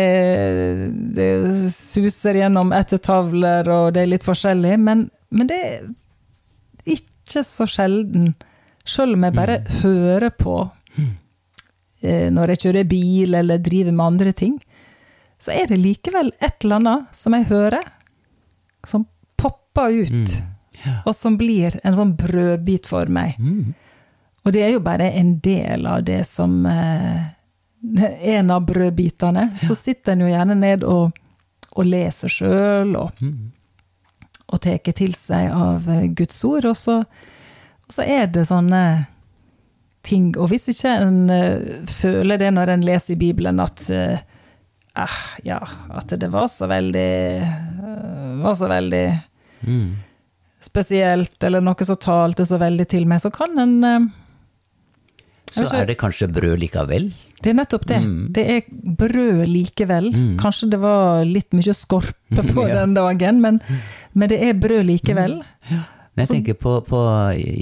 det 1.17 1.29
suser 1.75 2.39
gjennom 2.43 2.73
ettertavler, 2.77 3.69
og 3.71 3.93
det 3.95 4.05
er 4.05 4.13
litt 4.15 4.27
forskjellig, 4.27 4.77
men, 4.83 5.09
men 5.31 5.51
det 5.51 5.61
er 5.67 5.83
ikke 6.97 7.43
så 7.47 7.67
sjelden, 7.71 8.35
selv 8.85 9.15
om 9.15 9.27
jeg 9.29 9.35
bare 9.39 9.61
hører 9.83 10.31
på 10.35 10.61
når 12.03 12.53
jeg 12.55 12.59
kjører 12.67 12.89
bil 12.91 13.35
eller 13.39 13.59
driver 13.63 13.93
med 13.93 14.07
andre 14.07 14.33
ting, 14.33 14.57
så 15.43 15.53
er 15.55 15.67
det 15.71 15.79
likevel 15.83 16.33
et 16.41 16.63
eller 16.65 16.77
annet 16.81 17.15
som 17.15 17.35
jeg 17.35 17.49
hører, 17.51 17.83
som 18.87 19.07
popper 19.37 19.91
ut, 20.03 20.43
Ja. 20.85 20.97
og 21.07 21.15
som 21.15 21.37
blir 21.39 21.77
en 21.85 21.95
sånn 21.95 22.17
brødbit 22.19 22.87
for 22.91 23.07
meg. 23.07 23.37
Mm. 23.39 23.75
Og 24.45 24.53
det 24.53 24.63
er 24.67 24.73
jo 24.73 24.81
bare 24.83 25.11
en 25.15 25.37
del 25.39 25.87
av 25.87 26.03
det 26.05 26.25
som 26.27 26.65
eh, 26.67 27.29
En 28.23 28.51
av 28.51 28.63
brødbitene. 28.67 29.59
Så 29.59 29.75
sitter 29.75 30.13
en 30.13 30.21
jo 30.21 30.27
gjerne 30.31 30.55
ned 30.55 30.85
og, 30.87 31.17
og 31.75 31.85
leser 31.87 32.29
sjøl, 32.31 32.97
og, 32.97 33.11
Mm. 33.21 33.51
og 34.49 34.61
tar 34.61 34.79
til 34.93 35.15
seg 35.15 35.51
av 35.51 35.89
eh, 35.89 36.07
Guds 36.15 36.45
ord. 36.45 36.65
Og 36.65 36.77
så, 36.77 37.01
og 37.03 37.91
så 37.91 38.03
er 38.07 38.27
det 38.27 38.47
sånne 38.47 39.07
ting 40.03 40.33
Og 40.37 40.49
hvis 40.51 40.69
ikke 40.73 40.93
en 41.03 41.31
eh, 41.31 41.87
føler 41.87 42.39
det 42.43 42.53
når 42.57 42.73
en 42.75 42.83
leser 42.87 43.15
i 43.15 43.21
Bibelen, 43.21 43.61
at 43.63 43.85
eh, 43.91 44.19
eh, 44.99 45.19
ja, 45.47 45.61
at 45.91 46.09
det 46.19 46.31
var 46.33 46.49
så 46.51 46.67
veldig 46.71 47.11
eh, 47.43 48.41
var 48.43 48.55
så 48.59 48.69
veldig 48.73 49.05
Mm. 49.63 49.93
spesielt, 50.59 51.37
eller 51.47 51.61
noe 51.63 51.85
som 51.87 51.95
talte 52.03 52.43
så 52.49 52.59
veldig 52.59 52.87
til 52.91 53.05
meg, 53.07 53.21
så 53.23 53.31
kan 53.31 53.55
en 53.63 53.85
eh, 53.87 54.09
Så 55.53 55.63
ikke- 55.69 55.81
er 55.83 55.87
det 55.87 55.99
kanskje 56.01 56.27
brød 56.35 56.59
likevel? 56.59 57.13
Det 57.43 57.51
er 57.51 57.55
nettopp 57.59 57.87
det. 57.87 58.01
Mm. 58.03 58.33
Det 58.33 58.45
er 58.51 58.63
brød 58.99 59.47
likevel. 59.51 60.11
Mm. 60.15 60.37
Kanskje 60.39 60.71
det 60.71 60.79
var 60.81 61.25
litt 61.25 61.51
mye 61.53 61.75
skorpe 61.75 62.43
på 62.55 62.67
Ja. 62.69 62.75
den 62.83 62.95
dagen, 62.95 63.41
men, 63.41 63.61
men 64.15 64.29
det 64.29 64.39
er 64.43 64.55
brød 64.55 64.87
likevel. 64.87 65.43
Men 66.15 66.23
jeg 66.23 66.29
Så- 66.29 66.35
tenker 66.37 66.55
på, 66.61 66.73
på 66.85 66.99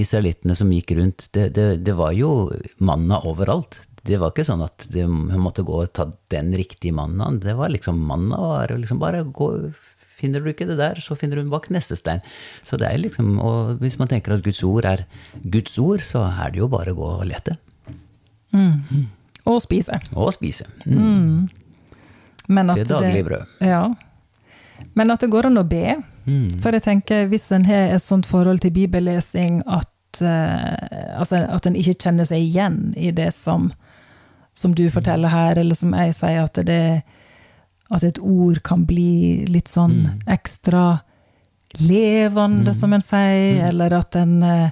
israelittene 0.01 0.57
som 0.59 0.71
gikk 0.75 0.91
rundt, 0.99 1.29
det, 1.33 1.53
det, 1.55 1.85
det 1.87 1.95
var 1.97 2.13
jo 2.13 2.51
manna 2.81 3.21
overalt. 3.23 3.81
Det 4.03 4.17
var 4.19 4.33
ikke 4.33 4.47
sånn 4.49 4.63
at 4.65 4.87
de 4.91 5.05
måtte 5.07 5.63
gå 5.63 5.83
og 5.85 5.93
ta 5.93 6.07
den 6.33 6.55
riktige 6.57 6.95
mannaen. 6.97 7.37
Det 7.43 7.53
var 7.55 7.69
liksom 7.69 7.99
manna 8.09 8.39
var 8.41 8.73
liksom 8.73 8.99
bare 8.99 9.23
gå 9.25 9.51
Finner 10.21 10.41
du 10.45 10.51
ikke 10.53 10.67
det 10.69 10.77
der, 10.77 10.99
så 11.01 11.15
finner 11.17 11.37
du 11.39 11.43
den 11.47 11.51
bak 11.53 11.71
neste 11.73 11.97
stein. 11.97 12.21
Så 12.63 12.77
det 12.77 12.91
er 12.91 12.99
liksom, 13.01 13.39
og 13.41 13.79
hvis 13.81 13.97
man 13.99 14.09
tenker 14.11 14.35
at 14.35 14.43
Guds 14.45 14.59
ord 14.69 14.85
er 14.85 15.07
Guds 15.49 15.79
ord, 15.81 16.03
så 16.05 16.27
er 16.29 16.51
det 16.53 16.61
jo 16.61 16.69
bare 16.69 16.93
å 16.93 16.99
gå 16.99 17.07
og 17.23 17.25
lete. 17.25 17.55
Og 19.49 19.63
spise. 19.65 19.97
Og 20.13 20.33
spise. 20.37 20.67
Mm. 20.85 21.49
Men 22.53 22.71
at 22.73 22.77
Det 22.83 22.91
er 22.91 23.01
daglig 23.01 23.25
brød. 23.31 23.47
Ja. 23.65 23.83
Men 24.95 25.11
at 25.15 25.21
det 25.25 25.31
går 25.33 25.49
an 25.49 25.57
å 25.63 25.65
be. 25.69 25.97
Mm. 26.27 26.59
For 26.63 26.77
jeg 26.77 26.83
tenker, 26.83 27.29
hvis 27.31 27.51
en 27.53 27.65
har 27.65 27.95
et 27.95 28.03
sånt 28.05 28.27
forhold 28.29 28.61
til 28.65 28.75
bibellesing 28.75 29.63
at, 29.67 30.21
uh, 30.23 31.19
altså, 31.19 31.45
at 31.49 31.67
en 31.67 31.79
ikke 31.79 31.97
kjenner 32.03 32.29
seg 32.29 32.45
igjen 32.45 32.93
i 32.97 33.11
det 33.11 33.31
som, 33.35 33.71
som 34.55 34.75
du 34.77 34.89
forteller 34.91 35.33
her, 35.33 35.59
eller 35.59 35.79
som 35.79 35.95
jeg 35.97 36.15
sier, 36.19 36.45
at 36.45 36.61
det 36.67 37.03
at 37.91 38.07
et 38.07 38.21
ord 38.23 38.61
kan 38.67 38.85
bli 38.87 39.47
litt 39.51 39.71
sånn 39.71 40.23
ekstra 40.31 41.01
levende, 41.83 42.75
som 42.75 42.95
en 42.95 43.03
sier, 43.05 43.65
eller 43.69 43.95
at 43.99 44.17
en 44.19 44.37
uh, 44.43 44.71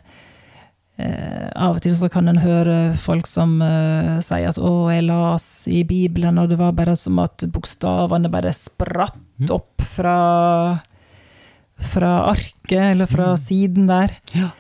eh, 0.99 1.47
Av 1.59 1.77
og 1.77 1.83
til 1.83 1.95
så 1.99 2.11
kan 2.11 2.31
en 2.31 2.41
høre 2.43 2.95
folk 2.99 3.27
som 3.31 3.57
eh, 3.63 4.19
sier 4.23 4.51
at 4.51 4.59
'å, 4.59 4.91
jeg 4.91 5.07
las 5.07 5.67
i 5.71 5.83
Bibelen', 5.87 6.39
og 6.39 6.51
det 6.51 6.59
var 6.59 6.75
bare 6.79 6.97
som 6.99 7.19
at 7.23 7.47
bokstavene 7.55 8.31
bare 8.31 8.55
spratt 8.55 9.51
opp 9.51 9.83
fra 9.83 10.19
fra 11.79 12.13
arket, 12.33 12.79
eller 12.93 13.07
fra 13.07 13.33
siden 13.41 13.87
der. 13.91 14.15
Ja. 14.35 14.51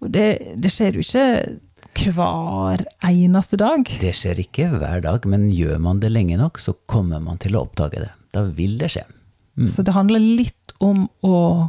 Og 0.00 0.10
det, 0.14 0.26
det 0.62 0.70
skjer 0.72 0.94
jo 0.98 1.02
ikke 1.04 2.12
hver 2.14 2.84
eneste 3.04 3.58
dag. 3.58 3.84
Det 4.00 4.12
skjer 4.14 4.38
ikke 4.44 4.68
hver 4.78 5.00
dag, 5.02 5.24
men 5.26 5.48
gjør 5.50 5.78
man 5.82 5.98
det 6.00 6.12
lenge 6.14 6.36
nok, 6.38 6.58
så 6.62 6.74
kommer 6.86 7.20
man 7.20 7.38
til 7.42 7.56
å 7.58 7.64
oppdage 7.66 8.04
det. 8.04 8.12
Da 8.32 8.44
vil 8.54 8.76
det 8.78 8.92
skje. 8.94 9.04
Så 9.66 9.82
det 9.82 9.90
handler 9.96 10.22
litt 10.22 10.74
om 10.78 11.08
å 11.26 11.68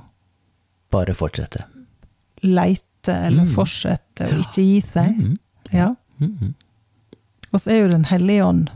Bare 0.94 1.14
fortsette. 1.18 1.64
leite 2.46 3.14
eller 3.14 3.46
fortsette 3.50 4.28
og 4.30 4.44
ikke 4.44 4.62
gi 4.66 4.80
seg. 4.86 5.18
Ja. 5.74 5.96
Mhm. 6.22 6.54
Og 7.52 7.58
så 7.64 7.72
er 7.74 7.80
jo 7.82 7.88
Den 7.90 8.04
hellige 8.06 8.46
ånd 8.46 8.70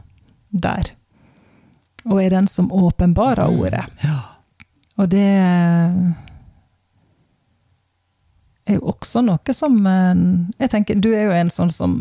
der, 0.50 0.90
og 2.10 2.22
er 2.24 2.30
den 2.34 2.48
som 2.48 2.72
åpenbarer 2.74 3.54
ordet. 3.54 3.86
Ja. 4.04 4.33
Og 5.02 5.10
det 5.10 5.28
er 8.66 8.78
jo 8.78 8.84
også 8.94 9.24
noe 9.26 9.56
som 9.56 9.80
eh, 9.90 10.16
Jeg 10.62 10.72
tenker, 10.74 11.00
du 11.00 11.12
er 11.14 11.28
jo 11.28 11.38
en 11.38 11.54
sånn 11.54 11.74
som 11.74 11.98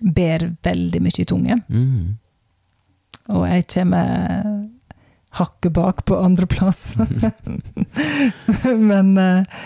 ber 0.00 0.50
veldig 0.66 1.00
mye 1.00 1.22
i 1.22 1.28
tunge. 1.28 1.56
Mm. 1.72 2.16
Og 3.32 3.46
jeg 3.48 3.64
kommer 3.72 4.66
hakket 5.36 5.72
bak 5.72 6.04
på 6.04 6.18
andreplass. 6.20 6.94
Men 8.90 9.16
eh, 9.20 9.60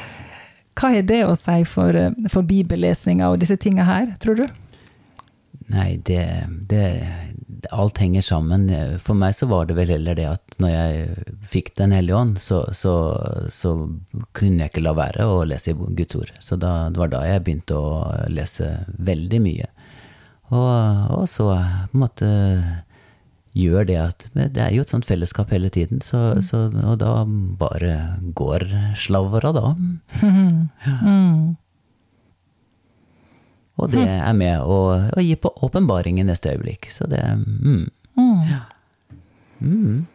hva 0.81 0.93
er 0.97 1.07
det 1.07 1.23
å 1.27 1.37
si 1.39 1.63
for, 1.69 1.97
eh, 1.97 2.15
for 2.33 2.47
bibellesninga 2.47 3.31
og 3.31 3.41
disse 3.43 3.59
tinga 3.61 3.87
her, 3.89 4.13
tror 4.23 4.39
du? 4.43 4.47
Nei, 5.71 6.01
det, 6.07 6.25
det 6.71 6.87
Alt 7.71 7.99
henger 8.03 8.25
sammen. 8.25 8.69
For 9.03 9.19
meg 9.19 9.35
så 9.37 9.49
var 9.51 9.69
det 9.69 9.77
vel 9.79 9.93
heller 9.93 10.17
det 10.19 10.27
at 10.31 10.57
når 10.63 10.73
jeg 10.73 11.25
fikk 11.51 11.73
Den 11.79 11.93
hellige 11.95 12.17
ånd, 12.17 12.39
så, 12.43 12.63
så, 12.77 12.95
så 13.53 13.75
kunne 14.37 14.65
jeg 14.65 14.73
ikke 14.73 14.85
la 14.85 14.95
være 14.97 15.27
å 15.29 15.43
lese 15.49 15.75
Guds 15.77 16.19
ord. 16.19 16.33
Så 16.41 16.59
da, 16.61 16.91
det 16.91 17.01
var 17.01 17.13
da 17.13 17.25
jeg 17.29 17.45
begynte 17.47 17.79
å 17.79 18.05
lese 18.33 18.71
veldig 18.99 19.43
mye. 19.45 19.71
Og, 20.51 20.71
og 21.21 21.27
så 21.31 21.53
på 21.53 21.99
en 21.99 22.05
måte 22.05 22.31
gjør 23.57 23.87
det 23.89 23.97
at 23.99 24.27
Det 24.35 24.63
er 24.63 24.75
jo 24.75 24.85
et 24.85 24.93
sånt 24.93 25.07
fellesskap 25.07 25.51
hele 25.51 25.71
tiden, 25.75 25.99
så, 26.05 26.39
så, 26.45 26.69
og 26.71 27.01
da 27.03 27.25
bare 27.59 28.21
går 28.37 28.67
slavra 28.99 29.55
da. 29.57 29.75
Mm. 31.01 31.40
Og 33.91 33.99
det 33.99 34.07
er 34.21 34.39
med 34.39 34.63
å, 34.63 34.81
å 35.11 35.25
gi 35.25 35.35
på 35.37 35.53
åpenbaring 35.67 36.21
i 36.23 36.27
neste 36.27 36.55
øyeblikk. 36.55 36.91
Så 36.95 37.09
det 37.11 37.21
mm. 37.21 37.91
Mm. 39.61 40.07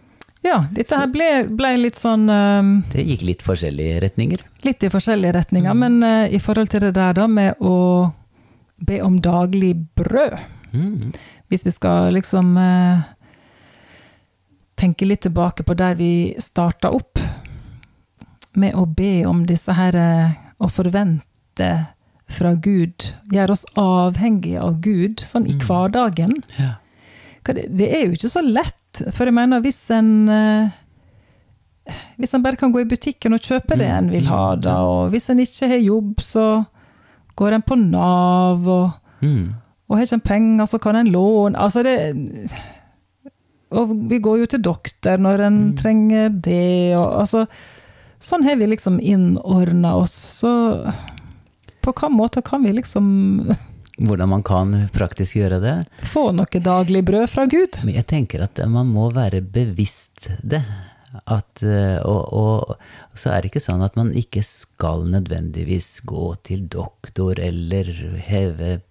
Ja, 0.45 0.59
dette 0.71 0.97
her 0.97 1.09
ble, 1.09 1.29
ble 1.57 1.71
litt 1.79 1.97
sånn 1.97 2.27
um, 2.29 2.71
Det 2.91 3.03
gikk 3.05 3.23
litt 3.25 3.45
forskjellige 3.45 4.01
retninger. 4.03 4.43
Litt 4.65 4.83
i 4.85 4.91
forskjellige 4.93 5.33
retninger, 5.39 5.77
men 5.77 5.97
uh, 6.05 6.25
i 6.29 6.41
forhold 6.41 6.69
til 6.73 6.85
det 6.85 6.93
der 6.97 7.17
da 7.17 7.25
med 7.29 7.61
å 7.61 7.77
be 8.85 8.99
om 9.05 9.21
daglig 9.23 9.73
brød 9.97 10.37
Mm. 10.75 11.13
Hvis 11.47 11.65
vi 11.65 11.71
skal 11.71 12.13
liksom 12.13 12.57
uh, 12.57 12.99
tenke 14.75 15.05
litt 15.05 15.21
tilbake 15.21 15.63
på 15.63 15.73
der 15.73 15.95
vi 15.95 16.35
starta 16.39 16.91
opp, 16.91 17.19
med 18.53 18.75
å 18.75 18.85
be 18.85 19.25
om 19.27 19.45
disse 19.47 19.71
her 19.75 19.95
uh, 19.95 20.35
Å 20.55 20.69
forvente 20.71 21.69
fra 22.31 22.53
Gud, 22.57 23.11
gjør 23.31 23.51
oss 23.53 23.65
avhengige 23.77 24.61
av 24.65 24.79
Gud, 24.81 25.21
sånn 25.25 25.45
i 25.49 25.53
hverdagen. 25.61 26.33
Ja. 26.57 26.71
Det, 27.45 27.85
er 27.85 28.07
jo 28.07 28.15
ikke 28.17 28.31
så 28.31 28.41
lett, 28.41 29.03
for 29.13 29.29
jeg 29.29 29.35
mener 29.37 29.61
hvis 29.61 29.83
en 29.93 30.07
eh, 30.31 30.69
Hvis 32.17 32.33
en 32.33 32.41
bare 32.41 32.57
kan 32.57 32.71
gå 32.73 32.81
i 32.81 32.87
butikken 32.89 33.35
og 33.37 33.43
kjøpe 33.45 33.77
det 33.77 33.85
en 33.93 34.07
vil 34.09 34.25
ha, 34.31 34.55
da, 34.57 34.79
og 34.89 35.11
hvis 35.13 35.29
en 35.29 35.43
ikke 35.43 35.67
har 35.69 35.83
jobb, 35.83 36.23
så 36.25 36.45
går 37.37 37.59
en 37.59 37.65
på 37.67 37.77
Nav, 37.77 38.65
og, 38.67 39.01
Mm. 39.21 39.53
og 39.87 39.95
har 39.97 40.03
ikke 40.07 40.17
en 40.17 40.25
penger, 40.25 40.65
så 40.65 40.77
kan 40.81 40.95
en 40.99 41.07
låne 41.11 41.55
Altså, 41.55 41.83
det 41.83 42.51
Og 43.71 43.93
vi 44.09 44.19
går 44.19 44.39
jo 44.41 44.45
til 44.45 44.61
doktor 44.61 45.17
når 45.17 45.43
en 45.45 45.59
trenger 45.77 46.29
det, 46.29 46.95
og 46.97 47.21
altså 47.21 47.45
Sånn 48.19 48.43
har 48.47 48.55
vi 48.59 48.65
liksom 48.71 48.99
innordna 48.99 49.93
oss, 49.99 50.13
så 50.41 50.51
på 51.85 51.93
hvilken 51.93 52.17
måte 52.17 52.43
kan 52.45 52.65
vi 52.65 52.73
liksom 52.81 53.07
Hvordan 53.95 54.27
man 54.27 54.41
kan 54.43 54.73
praktisk 54.91 55.37
gjøre 55.37 55.61
det. 55.63 55.75
få 56.03 56.33
noe 56.35 56.59
daglig 56.59 56.99
brød 57.07 57.29
fra 57.31 57.45
Gud? 57.47 57.77
Men 57.87 57.95
jeg 57.95 58.09
tenker 58.09 58.43
at 58.43 58.59
man 58.67 58.89
må 58.91 59.05
være 59.15 59.39
bevisst 59.39 60.27
det. 60.43 60.59
At, 61.31 61.63
eh, 61.63 62.01
og, 62.03 62.75
og 62.75 63.15
så 63.15 63.31
er 63.31 63.39
det 63.39 63.53
ikke 63.53 63.63
sånn 63.63 63.85
at 63.85 63.95
man 63.95 64.11
ikke 64.11 64.43
skal 64.43 65.05
nødvendigvis 65.13 66.01
gå 66.03 66.33
til 66.43 66.65
doktor 66.67 67.39
eller 67.39 67.87
heve 68.25 68.81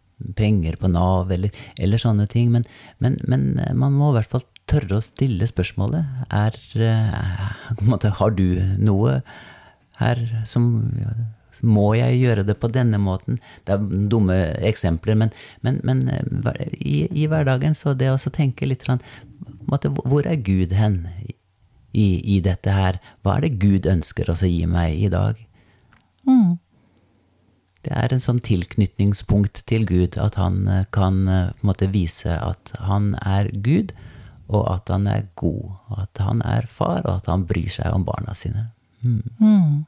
penger 0.40 0.78
på 0.80 0.88
Nav 0.88 1.32
eller, 1.36 1.52
eller 1.76 2.00
sånne 2.00 2.24
ting, 2.30 2.48
men, 2.54 2.64
men, 3.02 3.18
men 3.28 3.60
man 3.76 3.92
må 3.92 4.08
i 4.12 4.18
hvert 4.18 4.32
fall 4.38 4.46
tørre 4.70 5.02
å 5.02 5.04
stille 5.04 5.44
spørsmålet. 5.50 6.24
Er, 6.32 6.56
er 6.80 7.84
måte, 7.84 8.14
har 8.22 8.32
du 8.40 8.46
noe 8.80 9.18
her 10.00 10.24
som 10.48 10.72
må 11.62 11.92
jeg 11.98 12.18
gjøre 12.20 12.46
det 12.48 12.56
på 12.60 12.70
denne 12.72 12.98
måten? 13.02 13.38
Det 13.64 13.76
er 13.76 14.08
dumme 14.10 14.36
eksempler, 14.64 15.18
men, 15.18 15.32
men, 15.62 15.80
men 15.86 16.02
eh, 16.08 16.74
i, 16.80 16.96
i 17.10 17.28
hverdagen 17.30 17.76
så 17.78 17.94
det 17.94 18.10
å 18.12 18.34
tenke 18.34 18.66
litt 18.66 18.86
Hvor 18.88 20.26
er 20.26 20.36
Gud 20.36 20.72
hen 20.72 21.06
i, 21.92 22.08
i 22.36 22.40
dette 22.40 22.74
her? 22.74 23.00
Hva 23.22 23.38
er 23.38 23.46
det 23.46 23.58
Gud 23.62 23.86
ønsker 23.86 24.30
å 24.30 24.38
gi 24.40 24.66
meg 24.66 24.98
i 24.98 25.10
dag? 25.12 25.38
Mm. 26.26 26.58
Det 27.84 27.92
er 27.92 28.14
en 28.14 28.22
sånn 28.24 28.40
tilknytningspunkt 28.40 29.60
til 29.68 29.84
Gud, 29.88 30.16
at 30.20 30.38
han 30.40 30.64
eh, 30.68 30.84
kan 30.94 31.24
eh, 31.28 31.48
på 31.52 31.66
en 31.66 31.70
måte 31.70 31.90
vise 31.92 32.32
at 32.40 32.72
han 32.80 33.12
er 33.20 33.52
Gud, 33.52 33.92
og 34.48 34.64
at 34.68 34.92
han 34.92 35.08
er 35.08 35.26
god, 35.40 35.74
og 35.90 35.98
at 36.04 36.22
han 36.24 36.40
er 36.44 36.68
far, 36.68 37.02
og 37.04 37.18
at 37.18 37.28
han 37.32 37.44
bryr 37.48 37.68
seg 37.72 37.92
om 37.92 38.06
barna 38.08 38.36
sine. 38.36 38.70
Mm. 39.04 39.20
Mm. 39.40 39.84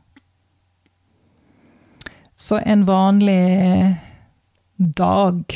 Så 2.37 2.59
en 2.59 2.85
vanlig 2.85 3.97
dag 4.77 5.55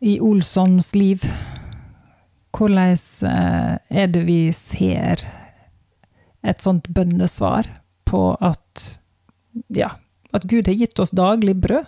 i 0.00 0.20
Olssons 0.20 0.94
liv, 0.94 1.26
hvordan 2.56 2.96
eh, 3.28 3.74
er 3.88 4.08
det 4.08 4.22
vi 4.24 4.38
ser 4.56 5.20
et 6.42 6.64
sånt 6.64 6.88
bønnesvar 6.88 7.68
på 8.08 8.22
at 8.40 8.86
ja, 9.68 9.92
at 10.32 10.48
Gud 10.48 10.66
har 10.66 10.80
gitt 10.80 10.98
oss 10.98 11.12
daglig 11.12 11.58
brød? 11.60 11.84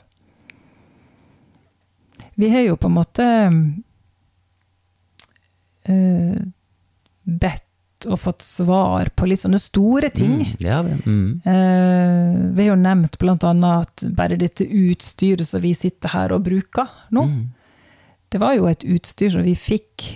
Vi 2.37 2.51
har 2.53 2.69
jo 2.69 2.77
på 2.77 2.91
en 2.93 2.99
måte 2.99 3.31
eh, 5.89 6.37
og 8.07 8.19
fått 8.21 8.43
svar 8.45 9.09
på 9.17 9.27
litt 9.29 9.41
sånne 9.43 9.61
store 9.63 10.11
ting. 10.15 10.35
Mm, 10.41 10.55
ja, 10.63 10.79
vel, 10.85 11.01
mm. 11.05 11.41
Eh, 11.45 12.37
vi 12.55 12.67
har 12.67 12.71
jo 12.75 12.81
nevnt 12.83 13.19
annet 13.23 13.65
at 13.89 14.05
bare 14.17 14.39
dette 14.41 14.67
utstyret 14.67 15.47
som 15.49 15.63
vi 15.65 15.75
sitter 15.75 16.09
her 16.15 16.33
og 16.33 16.45
bruker 16.47 16.89
nå, 17.11 17.25
Mm. 17.27 17.49
det 18.31 18.41
var 18.41 18.55
jo 18.55 18.67
et 18.67 18.85
utstyr 18.85 19.31
som 19.31 19.43
vi 19.43 19.55
fikk, 19.55 20.09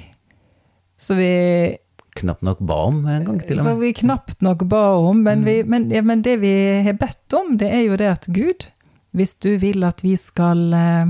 så 0.98 1.14
vi, 1.16 1.78
Knapt 2.18 2.42
nok 2.42 2.58
ba 2.66 2.74
om 2.88 3.06
en 3.06 3.24
gang, 3.24 3.38
til 3.46 3.58
og 3.60 3.64
med. 3.64 3.72
så 3.72 3.78
vi 3.78 3.92
knapt 3.92 4.40
nok 4.42 4.64
ba 4.66 4.96
om. 4.98 5.20
Men, 5.22 5.44
vi, 5.44 5.62
men, 5.62 5.88
ja, 5.90 6.02
men 6.02 6.22
det 6.22 6.40
vi 6.40 6.82
har 6.82 6.96
bedt 6.98 7.32
om, 7.38 7.56
det 7.56 7.68
er 7.70 7.84
jo 7.86 7.96
det 7.96 8.08
at 8.10 8.26
Gud, 8.34 8.66
hvis 9.14 9.36
du 9.38 9.56
vil 9.56 9.84
at 9.86 10.02
vi 10.02 10.16
skal 10.16 10.72
eh, 10.74 11.06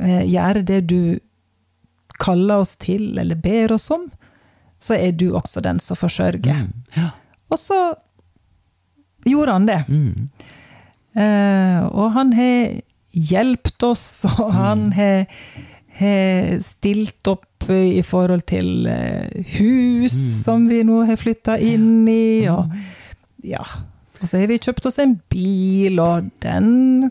eh, 0.00 0.22
gjøre 0.32 0.62
det 0.64 0.80
du 0.88 1.18
kaller 2.20 2.62
oss 2.64 2.74
til, 2.80 3.18
eller 3.18 3.36
ber 3.36 3.72
oss 3.76 3.90
om, 3.90 4.08
så 4.80 4.96
er 4.96 5.12
du 5.12 5.30
også 5.36 5.62
den 5.64 5.80
som 5.82 5.98
forsørger. 5.98 6.64
Mm. 6.64 6.86
Ja. 6.96 7.10
Og 7.52 7.60
så 7.60 7.80
gjorde 9.28 9.56
han 9.58 9.68
det. 9.68 9.82
Mm. 9.88 10.30
Eh, 11.20 11.82
og 11.90 12.12
han 12.14 12.32
har 12.38 12.80
hjulpet 13.10 13.86
oss, 13.86 14.24
og 14.38 14.54
han 14.56 14.90
har, 14.98 15.26
stilt 16.64 17.28
opp 17.28 17.66
i 17.68 18.00
forhold 18.06 18.46
til 18.48 18.86
eh, 18.88 19.42
hus 19.58 20.14
som 20.46 20.62
vi 20.70 20.78
nå 20.86 21.02
har 21.04 21.18
flytta 21.20 21.58
inn 21.60 22.06
i, 22.08 22.48
og 22.48 22.72
ja. 23.44 23.60
Og 24.20 24.22
så 24.24 24.40
har 24.40 24.48
vi 24.48 24.56
kjøpt 24.62 24.88
oss 24.88 24.96
en 25.02 25.18
bil, 25.28 26.00
og 26.00 26.30
den, 26.40 27.10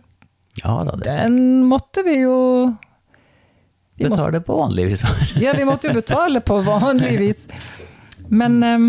ja 0.64 0.80
da, 0.88 0.96
den 1.04 1.38
måtte 1.70 2.02
vi 2.08 2.18
jo 2.24 2.40
vi 4.00 4.10
måtte, 4.10 4.22
betaler 4.24 4.40
på 4.48 4.58
vanlig 4.58 4.86
vis. 4.92 5.02
Ja, 5.44 5.54
vi 5.58 5.66
måtte 5.68 5.88
jo 5.92 5.94
betale 6.00 6.42
på 6.42 6.60
vanlig 6.66 7.16
vis. 7.20 7.48
Men, 8.30 8.64
eh, 8.64 8.80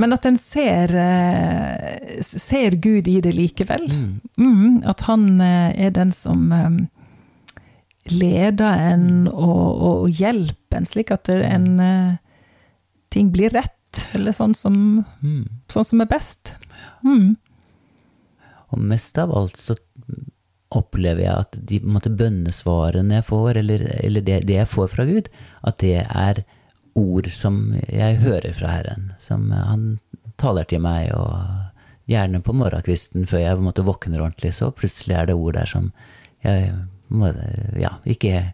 men 0.00 0.12
at 0.16 0.24
en 0.28 0.38
ser, 0.38 0.94
eh, 0.96 2.22
ser 2.22 2.70
Gud 2.80 3.08
i 3.08 3.18
det 3.20 3.32
likevel. 3.36 3.84
Mm. 3.90 4.20
Mm, 4.38 4.82
at 4.88 5.00
han 5.10 5.26
eh, 5.40 5.74
er 5.86 5.90
den 5.96 6.12
som 6.16 6.46
eh, 6.56 6.70
leder 8.16 8.80
en 8.92 9.28
og, 9.28 9.60
og, 9.60 9.92
og 10.06 10.08
hjelper 10.22 10.80
en, 10.80 10.88
slik 10.88 11.12
at 11.14 11.28
en, 11.34 11.68
eh, 11.84 12.16
ting 13.12 13.30
blir 13.34 13.50
rett. 13.54 13.76
Eller 14.14 14.32
sånn 14.32 14.54
som, 14.54 15.04
Mm. 15.20 15.48
sånn 15.68 15.84
som 15.84 16.00
er 16.00 16.06
best. 16.06 16.52
Mm. 17.04 17.34
Og 18.70 18.78
mest 18.78 19.18
av 19.18 19.32
alt 19.34 19.56
så 19.58 19.74
opplever 20.70 21.24
jeg 21.24 21.44
at 21.46 21.56
de 21.70 21.80
måte, 21.82 22.12
bønnesvarene 22.14 23.18
jeg 23.18 23.26
får, 23.26 23.58
eller, 23.62 23.84
eller 24.00 24.24
det, 24.26 24.42
det 24.48 24.60
jeg 24.60 24.70
får 24.70 24.92
fra 24.92 25.06
Gud, 25.08 25.30
at 25.66 25.78
det 25.82 25.96
er 26.04 26.42
ord 26.98 27.30
som 27.34 27.74
jeg 27.88 28.20
hører 28.22 28.54
fra 28.54 28.76
Herren. 28.76 29.10
Som 29.22 29.50
han 29.54 29.98
taler 30.40 30.68
til 30.70 30.82
meg, 30.84 31.10
og 31.14 32.10
gjerne 32.10 32.42
på 32.44 32.54
morgenkvisten 32.56 33.26
før 33.30 33.44
jeg 33.44 33.62
måte, 33.64 33.86
våkner 33.86 34.22
ordentlig, 34.22 34.54
så 34.56 34.70
plutselig 34.74 35.18
er 35.18 35.30
det 35.30 35.38
ord 35.38 35.58
der 35.58 35.70
som 35.70 35.90
jeg 36.44 36.72
må, 37.10 37.32
ja, 37.78 37.96
ikke 38.08 38.52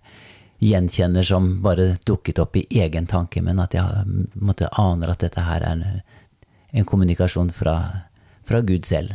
gjenkjenner 0.64 1.26
som 1.26 1.50
bare 1.64 1.94
dukket 2.08 2.40
opp 2.40 2.56
i 2.56 2.64
egen 2.80 3.06
tanke, 3.06 3.42
men 3.44 3.60
at 3.60 3.76
jeg 3.76 4.28
måtte 4.34 4.72
aner 4.80 5.12
at 5.12 5.24
dette 5.24 5.44
her 5.44 5.60
er 5.60 5.74
en, 5.76 5.84
en 6.72 6.88
kommunikasjon 6.88 7.52
fra, 7.54 7.76
fra 8.48 8.62
Gud 8.64 8.88
selv. 8.88 9.12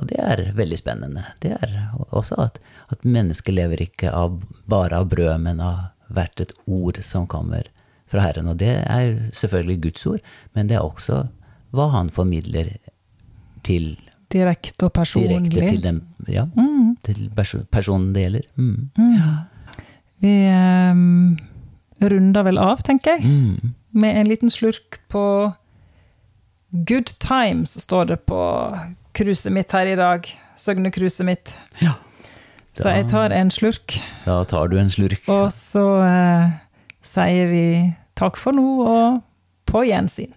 Og 0.00 0.08
det 0.08 0.18
er 0.24 0.40
veldig 0.56 0.78
spennende. 0.80 1.24
Det 1.44 1.52
er 1.52 1.74
også 2.16 2.38
at, 2.40 2.58
at 2.90 3.04
mennesket 3.04 3.54
lever 3.54 3.82
ikke 3.84 4.10
av, 4.16 4.38
bare 4.70 4.96
av 5.02 5.08
brød, 5.12 5.34
men 5.44 5.60
av 5.60 5.90
hvert 6.10 6.40
et 6.40 6.52
ord 6.66 6.98
som 7.04 7.26
kommer 7.30 7.68
fra 8.10 8.24
Herren. 8.24 8.48
Og 8.48 8.56
det 8.58 8.72
er 8.82 9.30
selvfølgelig 9.36 9.80
Guds 9.84 10.06
ord, 10.06 10.20
men 10.56 10.70
det 10.70 10.78
er 10.78 10.86
også 10.86 11.26
hva 11.76 11.90
han 11.92 12.08
formidler 12.10 12.72
til 13.62 13.92
Direkte 14.30 14.86
og 14.86 14.92
personlig. 14.94 15.50
direkte 15.50 15.74
til 15.74 15.82
den 15.82 16.00
ja, 16.30 16.44
Mm. 16.56 16.96
til 17.02 17.30
personen 17.70 18.12
det 18.14 18.22
gjelder. 18.22 18.44
Mm. 18.56 18.90
Vi 20.20 20.34
um, 20.92 21.38
runder 22.02 22.42
vel 22.46 22.58
av, 22.58 22.82
tenker 22.86 23.16
jeg, 23.18 23.24
Mm. 23.26 23.74
med 23.92 24.16
en 24.16 24.26
liten 24.28 24.50
slurk 24.50 25.00
på 25.10 25.52
Good 26.86 27.14
Times, 27.18 27.70
står 27.82 28.04
det 28.06 28.20
på 28.26 28.38
cruiset 29.16 29.52
mitt 29.52 29.72
her 29.72 29.86
i 29.86 29.96
dag. 29.98 30.26
Søgne-cruiset 30.60 31.24
mitt. 31.26 31.52
Ja. 31.80 31.94
Så 32.76 32.92
jeg 32.94 33.08
tar 33.10 33.32
en 33.34 33.50
slurk, 33.50 33.96
Da 34.24 34.42
tar 34.48 34.68
du 34.70 34.76
en 34.78 34.90
slurk. 34.92 35.24
og 35.28 35.48
så 35.52 35.82
eh, 36.06 36.52
sier 37.02 37.48
vi 37.50 37.64
takk 38.16 38.38
for 38.40 38.52
nå, 38.56 38.64
og 38.86 39.22
på 39.68 39.82
gjensyn. 39.88 40.30